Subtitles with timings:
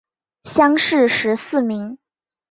[0.45, 1.99] 乡试十四名。